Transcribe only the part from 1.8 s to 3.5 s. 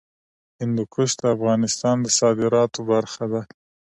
د صادراتو برخه ده.